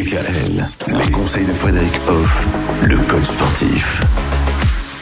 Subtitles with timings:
[0.00, 2.46] Les conseils de Frédéric Hoff,
[2.84, 4.00] le coach sportif.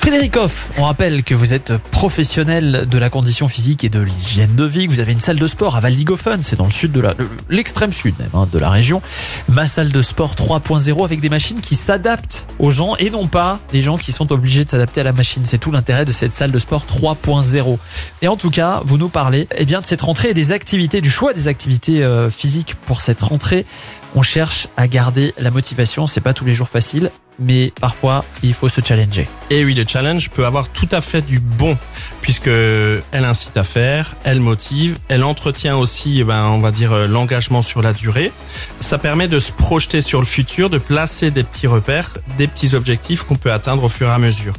[0.09, 0.39] Frédéric
[0.79, 4.87] on rappelle que vous êtes professionnel de la condition physique et de l'hygiène de vie.
[4.87, 7.13] Vous avez une salle de sport à Valdigofen, c'est dans le sud de la,
[7.51, 9.03] l'extrême sud même hein, de la région.
[9.51, 13.61] Ma salle de sport 3.0 avec des machines qui s'adaptent aux gens et non pas
[13.75, 15.45] les gens qui sont obligés de s'adapter à la machine.
[15.45, 17.77] C'est tout l'intérêt de cette salle de sport 3.0.
[18.23, 21.03] Et en tout cas, vous nous parlez eh bien de cette rentrée et des activités,
[21.03, 23.67] du choix des activités euh, physiques pour cette rentrée.
[24.15, 28.55] On cherche à garder la motivation, c'est pas tous les jours facile mais parfois il
[28.55, 29.29] faut se challenger.
[29.51, 31.77] Et oui, le challenge peut avoir tout à fait du bon,
[32.21, 36.93] puisque elle incite à faire, elle motive, elle entretient aussi, eh ben, on va dire,
[36.93, 38.33] euh, l'engagement sur la durée.
[38.81, 42.75] Ça permet de se projeter sur le futur, de placer des petits repères, des petits
[42.75, 44.55] objectifs qu'on peut atteindre au fur et à mesure.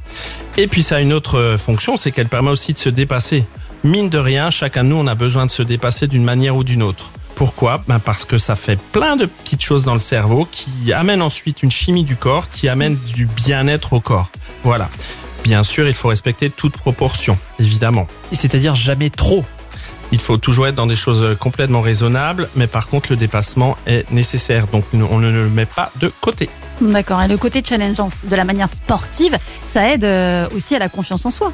[0.58, 3.46] Et puis ça a une autre euh, fonction, c'est qu'elle permet aussi de se dépasser.
[3.84, 6.64] Mine de rien, chacun de nous, on a besoin de se dépasser d'une manière ou
[6.64, 7.12] d'une autre.
[7.40, 11.22] Pourquoi ben Parce que ça fait plein de petites choses dans le cerveau qui amènent
[11.22, 14.30] ensuite une chimie du corps, qui amène du bien-être au corps.
[14.66, 14.90] Voilà.
[15.46, 18.08] Bien sûr, il faut respecter toute proportion, évidemment.
[18.34, 19.46] C'est-à-dire jamais trop.
[20.12, 24.12] Il faut toujours être dans des choses complètement raisonnables, mais par contre, le dépassement est
[24.12, 26.50] nécessaire, donc on ne le met pas de côté.
[26.82, 27.22] D'accord.
[27.22, 31.26] Et le côté challengeant de la manière sportive, ça aide euh, aussi à la confiance
[31.26, 31.54] en soi.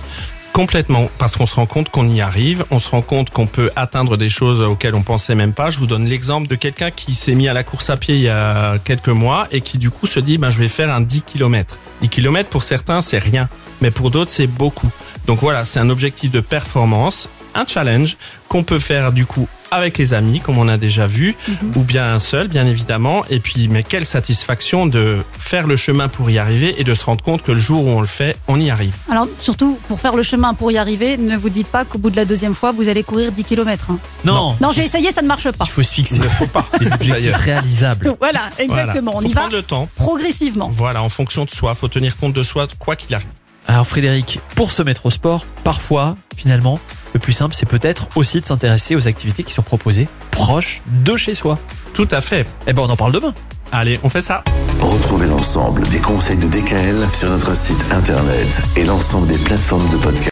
[0.56, 3.72] Complètement, parce qu'on se rend compte qu'on y arrive, on se rend compte qu'on peut
[3.76, 5.70] atteindre des choses auxquelles on pensait même pas.
[5.70, 8.22] Je vous donne l'exemple de quelqu'un qui s'est mis à la course à pied il
[8.22, 11.02] y a quelques mois et qui du coup se dit ben je vais faire un
[11.02, 11.78] 10 km.
[12.00, 13.50] 10 km pour certains c'est rien,
[13.82, 14.90] mais pour d'autres c'est beaucoup.
[15.28, 18.16] Donc voilà, c'est un objectif de performance, un challenge
[18.48, 21.72] qu'on peut faire du coup avec les amis, comme on a déjà vu, mhm.
[21.76, 23.24] ou bien seul, bien évidemment.
[23.30, 27.04] Et puis, mais quelle satisfaction de faire le chemin pour y arriver et de se
[27.04, 28.96] rendre compte que le jour où on le fait, on y arrive.
[29.10, 32.10] Alors, surtout, pour faire le chemin pour y arriver, ne vous dites pas qu'au bout
[32.10, 33.92] de la deuxième fois, vous allez courir 10 km.
[33.92, 34.00] Hein.
[34.24, 34.56] Non.
[34.60, 35.66] Non, j'ai essayé, ça ne marche pas.
[35.66, 36.16] Il faut se fixer.
[36.16, 36.66] Il faut pas.
[36.80, 38.14] Des objectifs réalisables.
[38.26, 39.12] Voilà, exactement.
[39.16, 39.88] On y va le temps.
[39.96, 40.70] progressivement.
[40.74, 41.76] Voilà, en fonction de soi.
[41.76, 43.28] Faut tenir compte de soi, quoi qu'il arrive.
[43.68, 46.80] Alors Frédéric, pour se mettre au sport, parfois, finalement,
[47.16, 51.16] le plus simple, c'est peut-être aussi de s'intéresser aux activités qui sont proposées proches de
[51.16, 51.58] chez soi.
[51.94, 52.46] Tout à fait.
[52.68, 53.34] Eh ben, on en parle demain.
[53.72, 54.44] Allez, on fait ça.
[54.82, 59.98] Retrouvez l'ensemble des conseils de DKL sur notre site internet et l'ensemble des plateformes de
[59.98, 60.24] podcast.